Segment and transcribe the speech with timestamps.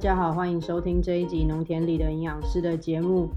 [0.00, 3.28] 大家好，欢迎收听这一集农田里的营养师的节目。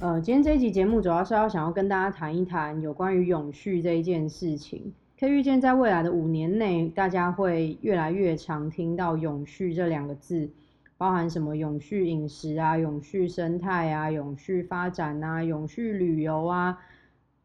[0.00, 4.90] 呃，今天这一集节目主要是要想要跟大家谈一谈有关于永续这一件事情。
[5.20, 10.48] 可以预见，在未来的五年内，大家会越来越常听到“永续”这两个字，
[10.96, 16.78] 包含什么永续饮食啊、永续生态啊、永续发展啊、永续旅游啊。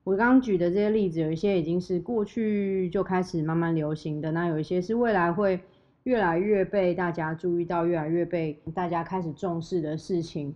[0.06, 5.60] 我刚刚举的这些例子，有一些已经是过去就开始慢慢流行的，那有一些是未来会
[6.04, 10.54] 越来越被大家注意到、越来越被大家开始重视的事情。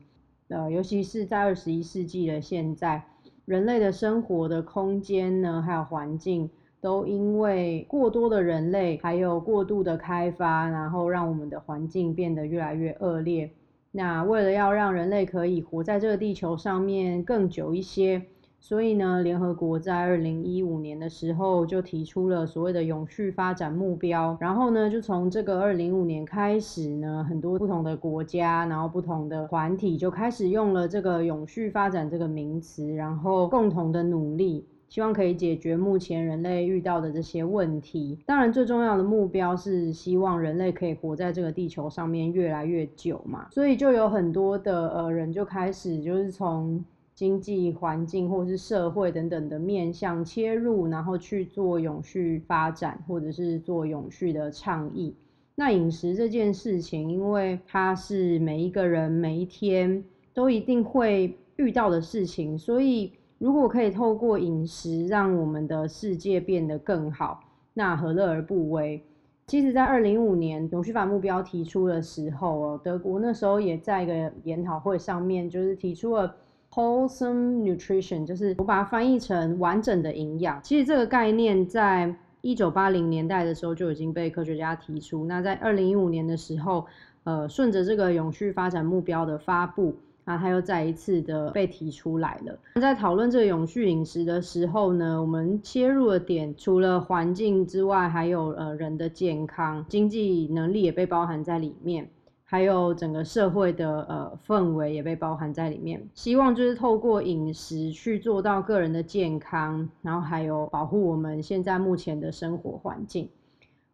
[0.49, 3.03] 呃，尤其是在二十一世纪的现在，
[3.45, 13.49] 人类的生活的空间呢，还有环境，都因为过多的人类，还有过度的开发，然后让我们的环境变得越来越恶劣。
[13.91, 18.21] 那为了要让人类可以活在这个地球上面更久一些。
[18.60, 38.20] 所以呢，联合国在二零一五年的时候就提出了所谓的永续发展目标，然后呢，就从这个二零五年开始呢，很多不同的国家，然后不同的团体就开始用了这个永续发展这个名词，然后共同的努力，希望可以解决目前人类遇到的这些问题。
[38.26, 46.84] 当然，最重要的目标是希望人类可以活在这个地球上面越来越久嘛，所以就有很多的呃人就开始就是从。
[47.18, 55.15] 经济环境或是社会等等的面向切入，然后去做永续发展，或者是做永续的倡议。
[55.55, 67.40] 那饮食这件事情，因为它是每一个人每一天都一定会遇到的事情，所以如果可以透过饮食让我们的世界变得更好，
[67.73, 69.01] 那何乐而不为？
[69.47, 76.35] 其实，在二零一五年永续法目标提出的时候哦，德国那时候也在一个研讨会上面，就是提出了。
[76.78, 80.61] Wholesome nutrition 就是我把它翻译成完整的营养。
[80.61, 85.25] 其实这个概念在一九八零年代的时候就已经被科学家提出。
[85.25, 86.85] 那在二零一五年的时候，
[87.23, 92.55] 呃，顺着这个永续发展目标的发布，那它又再一次的被提出来了。
[92.79, 102.07] 在讨论这个永续饮食的时候呢，我们切入的点除了环境之外，还有呃人的健康、经济能力也被包含在里面。
[102.50, 113.28] 还有整个社会的呃氛围也被包含在里面，希望就是透过饮食去做到个人的健康，然后还有保护我们现在目前的生活环境。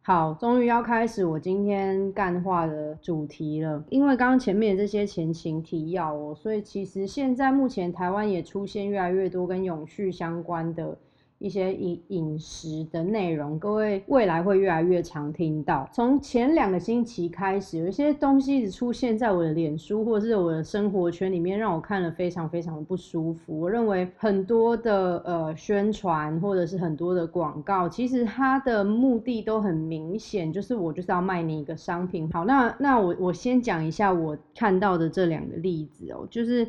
[0.03, 10.96] 好，终于要开始我今天干话的主题了，因为刚刚前面这些前情提要哦，所以其实现在目前台湾也出现越来越多跟永续相关的。
[11.43, 15.89] 一些饮饮食的内容，各位未来会越来越常听到。
[15.91, 23.59] 从前两个星期开始，有一些东西一直出现在我的脸书或者是我的生活圈里面，让我看了非常非常的不舒服。
[23.59, 32.29] 我认为很多的呃宣传或者是很多的广告，其实它的目的都很明显，就是我就是要卖你一个商品。
[32.31, 36.65] 好，那那我我先讲一下我看到的这两个例子哦，就是。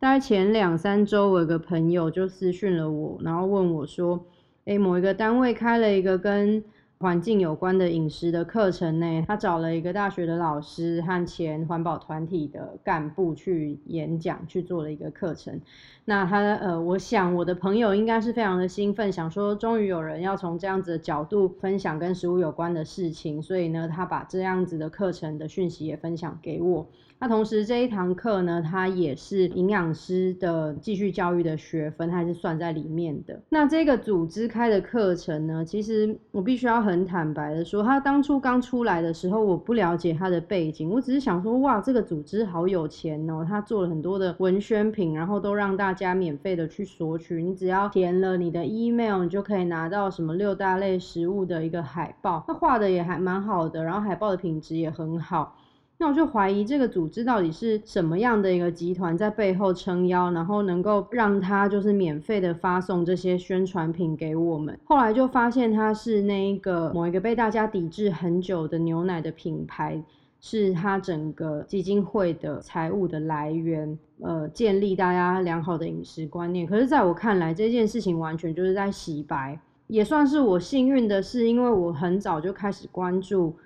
[0.00, 4.24] 大概前两三周，我有个朋友就私讯了我，然后问我说
[4.66, 6.62] ：“诶，某一个单位开了一个跟
[6.98, 15.60] 环境有关的饮食的课程呢，他找了一个大学的老师和前环保团体的干部去演讲，去做了一个课程。
[16.04, 26.86] 那他呃，我想我的朋友应该是非常的兴奋，想说终于有人要从这样子的角度分享跟食物有关的事情，所以呢，他把这样子的课程的讯息也分享给我。”
[27.20, 33.40] 那同时这一堂课呢，它也是营养师的继续教育的学分，它是算在里面的。
[33.48, 55.56] 那这个组织开的课程呢，其实我必须要很坦白的说，他当初刚出来的时候，我不了解他的背景，我只是想说，哇，这个组织好有钱哦，他做了很多的文宣品，然后都让大家免费的去索取，你只要填了你的 email，你就可以拿到什么六大类食物的一个海报，那画的也还蛮好的，然后海报的品质也很好。
[56.00, 64.78] 那我就怀疑这个组织到底是什么样的一个集团在背后撑腰，然后能够让他就是免费的发送这些宣传品给我们。
[64.84, 70.00] 后来就发现他是那一个某一个被大家抵制很久的牛奶的品牌，
[70.40, 76.64] 是他整个基金会的财务的来源，呃，建立大家良好的饮食观念。
[76.64, 79.58] 可是在我看来，这件事情完全就是在洗白，
[79.88, 83.56] 也算是我幸运的是，因为我很早就开始关注。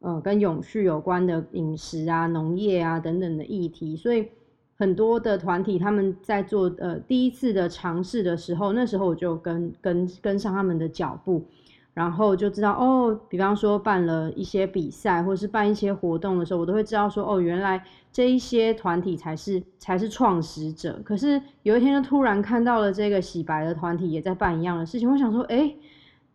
[0.00, 4.28] 呃，跟永续有关的饮食啊、农业啊等等的议题，所以
[4.76, 11.44] 很多的团体他们在做呃第一次的尝试的时候，那时候我就跟跟跟上他们的脚步，
[11.94, 21.00] 然后就知道哦，比方说办了一些比赛或是办一些活动的时候，我都会知道说哦，原来这一些团体才是才是创始者。
[21.04, 25.74] 可是有一天就突然看到了这个洗白的团体也在办一样的事情，我想说，哎。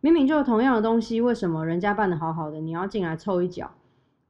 [0.04, 3.72] 明明就是同样的东西，为什么人家办的好好的，你要进来凑一脚？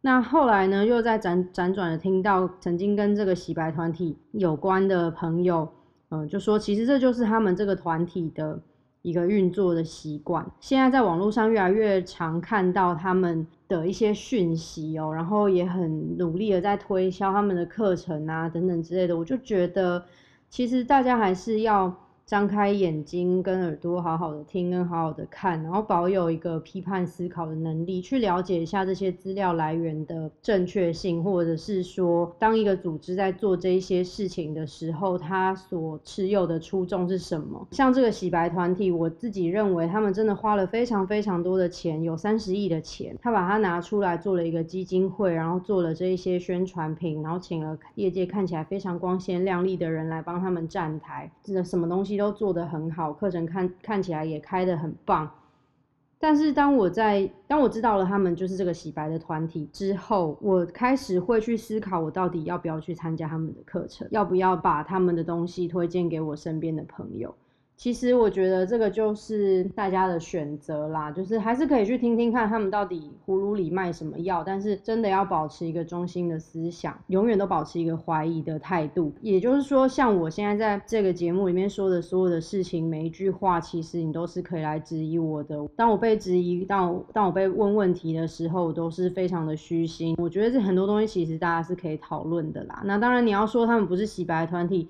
[0.02, 5.68] 那后来呢，又在辗辗转的听到曾经跟这个洗白团体有关的朋友，
[6.12, 8.62] 嗯，就说其实这就是他们这个团体的
[9.02, 10.46] 一个运作的习惯。
[10.60, 20.06] 现在在网络上越来越常看到他们的一些讯息哦，然后也很努力的在推销他们的课程啊等等之类的，我就觉得
[20.52, 21.92] 其实大家还是要。
[22.26, 37.68] 张开眼睛跟耳朵，好好的听跟好好的看，然后保有一个批判思考的能力，去了解一下这些资料来源的正确性，或者是说，当一个组织在做这一些事情的时候，他所持有的初衷是什么？
[37.72, 52.13] 像这个洗白团体，我自己认为他们真的花了非常非常多的钱，有三十亿的钱，他把它拿出来做了一个基金会，然后做了这一些宣传品，然后请了业界看起来非常光鲜亮丽的人来帮他们站台，这什么东西？
[52.18, 55.30] 都做得很好，课程看看起来也开得很棒。
[56.20, 67.36] 但是当我在当我知道了他们就是这个洗白的团体之后，我开始会去思考，我到底要不要去参加他们的课程，要不要把他们的东西推荐给我身边的朋友。
[67.76, 79.12] 其实我觉得这个就是大家的选择啦，就是还是可以去听听看他们到底葫芦里卖什么药，但是真的要保持一个中心的思想，永远都保持一个怀疑的态度。
[79.22, 85.68] 也就是说，像我现在在这个节目里面说的所有的事情，每一句话，其实你都是可以来质疑我的。
[85.76, 90.16] 当我被质疑，当我当我被问问题的时候，我都是非常的虚心。
[90.20, 92.82] 我觉得这很多东西其实大家是可以讨论的啦。
[92.86, 94.88] 那当然你要说他们不是洗白团体。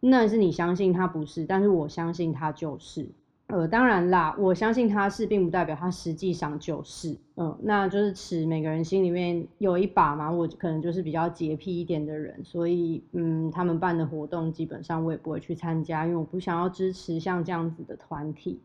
[0.00, 3.06] 那是你相信他不是，但是我相信他就是。
[3.48, 7.16] 呃，当然啦，我相信他是，并不代表他实际上就是。
[7.34, 10.30] 嗯，那就是持每个人心里面有一把嘛。
[10.30, 18.60] 我可能就是比较洁癖一点的人，所以嗯，他们办的活动基本上我也不会去参加，因为我不想要支持像这样子的团体。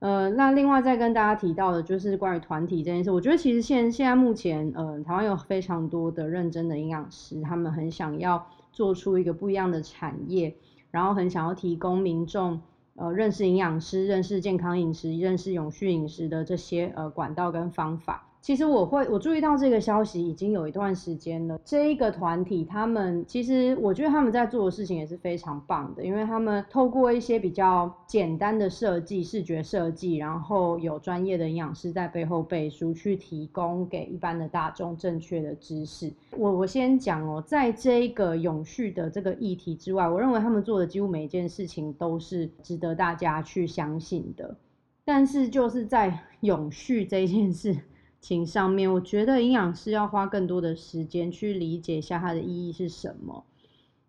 [0.00, 8.46] 呃，那另外再跟大家提到的就是关于团体这件事，我觉得其实现现在目前，呃，台湾有非常多的认真的营养师，他们很想要。
[8.74, 10.56] 做出一个不一样的产业，
[10.90, 12.60] 然后很想要提供民众
[12.96, 18.33] 呃认识营养师、认识健康饮食、认识永续饮食的这些呃管道跟方法。
[18.44, 21.58] 其实我会，我注意到这个消息已经有一段时间了。
[21.64, 36.12] 这一个团体，他们其实我觉得他们在做的事情也是非常棒的，因为他们透过一些比较简单的设计、视觉设计，然后有专业的营养师在背后背书，去提供给一般的大众正确的知识。
[36.36, 44.54] 我我先讲哦，在这个永续的这个议题之外，我认为他们做的几乎每一件事情都是值得大家去相信的。
[45.02, 47.74] 但是就是在永续这件事。
[48.24, 53.44] 情上面，我觉得营养师要花更多的时间去理解一下它的意义是什么。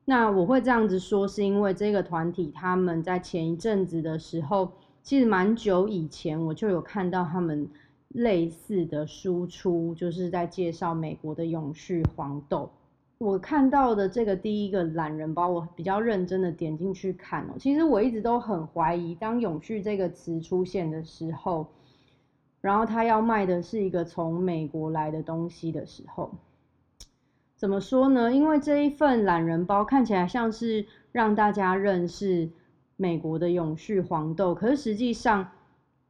[0.06, 4.72] 那我会这样子说，是因为这个团体他们在前一阵子的时候，
[5.04, 7.68] 其实蛮久以前我就有看到他们
[8.08, 12.70] 类似的输出，就是在介绍美国的永续黄豆。
[13.18, 17.56] 我看到的这个第一个懒人包，我比较认真的点进去看哦。
[17.60, 21.68] 其实我一直都很怀疑，当永续这个词出现的时候。
[22.66, 26.32] 然后他要卖的是一个从美国来的东西的时候，
[27.56, 28.34] 怎么说呢？
[28.34, 32.50] 因为这一份懒人包看起来像是让大家认识
[32.96, 35.48] 美国的永续黄豆，可是实际上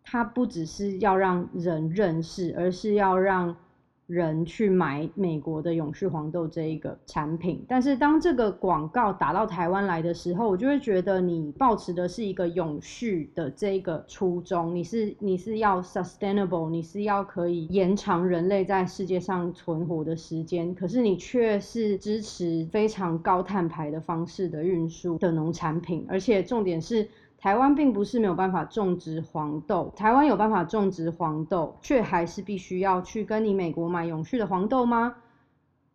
[0.02, 3.58] 它不只是要让人认识，而是要让。
[4.08, 27.08] 人去买美国的永续黄豆这一个产品，但是当这个广告打到台湾来的时候，我就会觉得你保持的是一个永续的这个初衷，你是你是要 sustainable，你是要可以延长人类在世界上存活的时间，可是你却是支持非常高碳排的方式的运输的农产品，而且重点是。
[27.38, 35.18] 台湾并不是没有办法种植黄豆，台湾有办法种植黄豆，却还是必须要去跟你美国买永续的黄豆吗？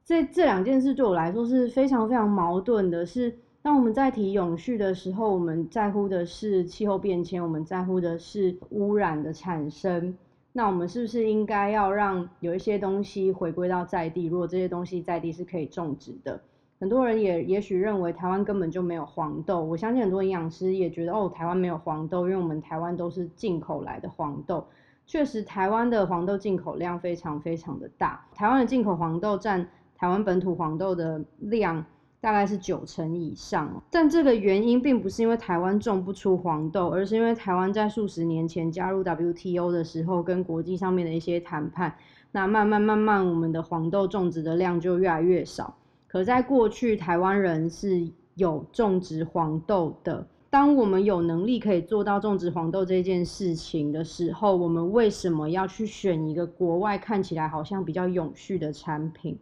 [0.04, 3.04] 这这两件事对我来说是非常非常矛盾的。
[3.04, 10.16] 是当我们在提永续的时候，我们在乎的是气候变迁，我们在乎的是污染的产生。
[10.52, 14.26] 那我们是不是应该要让有一些东西回归到在地？
[14.26, 16.40] 如果这些东西在地是可以种植的？
[16.80, 24.66] 很多人也也许认为台湾根本就没有黄豆，我相信很多营养师也觉得哦，台湾没有黄豆，因为我们台湾都是进口来的黄豆。
[25.06, 31.84] 确实，台湾的黄豆进口量非常非常的大，台湾的进口黄豆占台湾本土黄豆的量
[32.18, 33.82] 大概是九成以上。
[33.90, 41.94] 但这个原因并不是因为台湾种不出黄豆，而是因为台湾在数十年前加入 WTO 的时候，跟国际上面的一些谈判，
[42.32, 45.76] 那慢慢慢慢，我们的黄豆种植的量就越来越少。
[46.10, 59.38] 可在过去，台湾人是有种植黄豆的当我们有能力可以做到种植黄豆这件事情的时候，我们为什么要去选一个国外看起来好像比较永续的产品？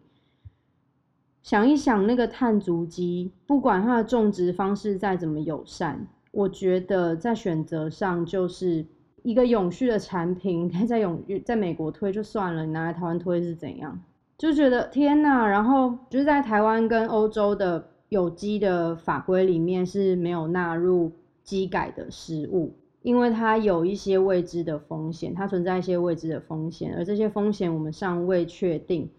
[1.43, 8.85] 想一想，那个碳足迹，不管它的种植方式再怎么友善，我觉得在选择上就是
[9.23, 13.99] 一个永续的产品，它在永在美国推就算了，你拿来台湾推是怎样？
[14.39, 15.45] 就觉得天呐！
[15.47, 17.91] 然后就是在台湾跟欧洲的。
[18.11, 29.11] 有机的法规里面是没有纳入机改的食物，因为它有一些未知的风险，它存在一些未知的风险，而这些风险我们尚未确定。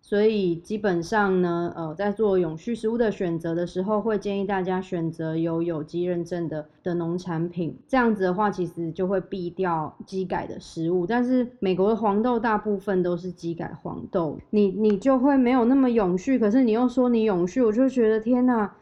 [0.00, 7.76] 所以基本上呢，呃，在做永续食物的选择的时候，会建议大家选择有有机认证的的农产品。
[7.86, 11.06] 这样子的话，其实就会避掉机改的食物。
[11.06, 16.38] 但是美国的黄豆大部分都是机改黄豆，你你就会没有那么永续。
[16.38, 18.74] 可是你又说你永续，我就觉得天哪，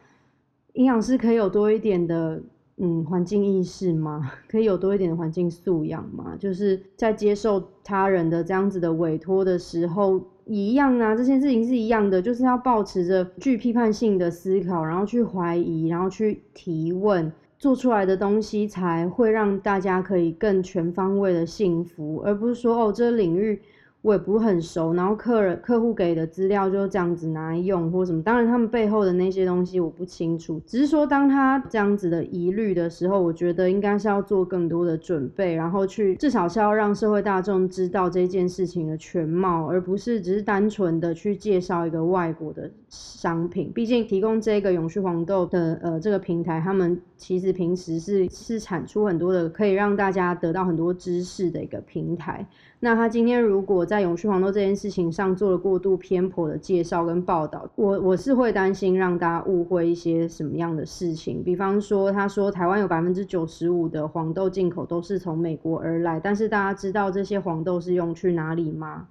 [0.73, 2.41] 营养师可以有多一点的
[2.77, 4.31] 嗯环境意识吗？
[4.47, 6.37] 可以有多一点的环境素养吗？
[6.39, 10.21] 就是在接受他人的这样子的委托的时候。
[10.47, 23.61] 一样啊，这件事情是一样的，就是要保持着具批判性的思考，然后去怀疑，然后去提问，做出来的东西才会让大家可以更全方位的幸福，而不是说哦，这领域。
[24.07, 43.69] 我也不是很熟，然后客人客户给的资料就这样子拿来用或什么，当然他们背后的那些东西我不清楚，只是说当他这样子的疑虑的时候，我觉得应该是要做更多的准备，然后去至少是要让社会大众知道这件事情的全貌，而不是只是单纯的去介绍一个外国的商品。
[43.75, 52.47] 毕竟提供这个永续黄豆的呃这个平台，他们其实平时是是产出很多的可以让大家得到很多知识的一个平台。
[52.79, 61.43] 那他今天如果在永续黄豆这件事情上做了过度偏颇的介绍跟报道，我我是会担心让大家误会一些什么样的事情。
[61.43, 69.07] 比方说，他说台湾有百分之九十五的黄豆进口都是从美国而来，但是大家知道这些黄豆是用去哪里吗？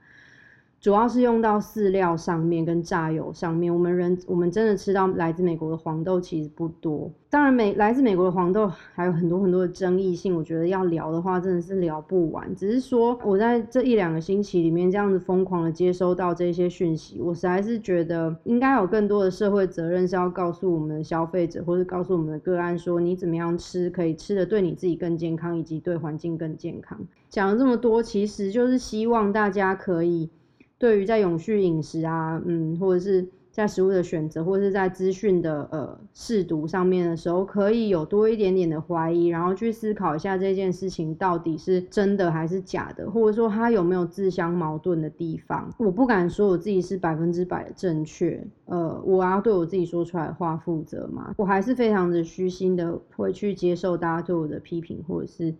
[0.86, 3.74] 主要是用到饲料上面跟榨油上面。
[3.74, 7.10] 我们人我们真的吃到来自美国的黄豆其实不多。
[7.28, 10.36] 当然，美来自美国的黄豆还有很多很多的争议性。
[10.36, 12.54] 我觉得要聊的话，真的是聊不完。
[12.54, 26.96] 只是说我在这一两个星期里面这样子疯狂的接收到这些讯息，我实在是觉得应该有更多的社会责任是要告诉我们的消费者，或者告诉我们的个案说，你怎么样吃可以吃的对你自己更健康，以及对环境更健康。
[27.28, 30.30] 讲了这么多，其实就是希望大家可以。
[30.78, 45.72] 对于在永续饮食啊，嗯，或者是在食物的选择，或者是在资讯的呃试读上面的时候，可以有多一点点的怀疑，然后去思考一下这件事情到底是真的还是假的，或者说它有没有自相矛盾的地方。
[45.78, 55.54] 我不敢说我自己是百分之百的正确，呃，我要对我自己说出来的话负责嘛，我还是非常的虚心的会去接受大家对我的批评，或者是。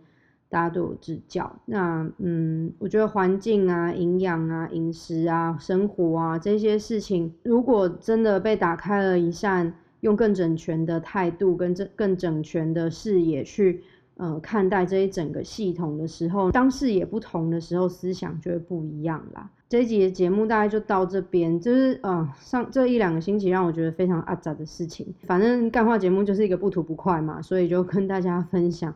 [0.49, 13.83] 大家都有指教，那嗯，我觉得环境啊、营养啊、饮食啊、生活啊这些事情，如果真的被打开了一扇，用更整全的态度跟这更整全的视野去
[14.15, 19.49] 呃看待这一整个系统的时候，当视野不同的时候，思想就会不一样啦。
[19.67, 28.95] 这一集的节目大概就到这边，就是呃上这一两个星期让我觉得非常阿杂的事情，反正干话节目就是一个不吐不快嘛，所以就跟大家分享。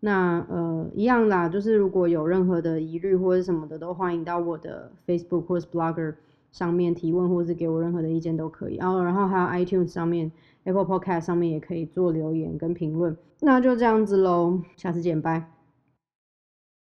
[0.00, 6.14] 那呃一样啦，就是如果有任何的疑虑或者什么的，都欢迎到我的 Facebook 或者 Blogger
[6.52, 8.76] 上面提问，或者是给我任何的意见都可以。
[8.76, 10.30] 然后然后还有 iTunes 上面、
[10.64, 13.16] Apple Podcast 上面也可以做留言跟评论。
[13.40, 15.57] 那就这样子喽，下次见，拜。